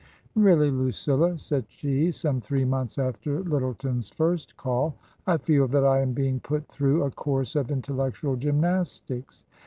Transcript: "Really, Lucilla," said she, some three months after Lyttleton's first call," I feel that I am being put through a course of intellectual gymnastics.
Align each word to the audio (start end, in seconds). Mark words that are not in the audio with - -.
"Really, 0.35 0.71
Lucilla," 0.71 1.37
said 1.37 1.65
she, 1.67 2.09
some 2.09 2.39
three 2.39 2.65
months 2.65 2.97
after 2.97 3.43
Lyttleton's 3.43 4.09
first 4.09 4.57
call," 4.57 4.95
I 5.27 5.37
feel 5.37 5.67
that 5.67 5.85
I 5.85 5.99
am 5.99 6.13
being 6.13 6.39
put 6.39 6.67
through 6.69 7.03
a 7.03 7.11
course 7.11 7.55
of 7.55 7.69
intellectual 7.69 8.35
gymnastics. 8.35 9.43